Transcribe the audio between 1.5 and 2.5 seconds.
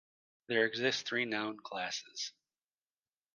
classes.